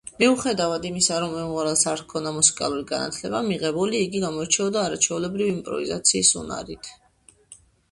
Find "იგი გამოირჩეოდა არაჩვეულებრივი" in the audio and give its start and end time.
4.07-5.55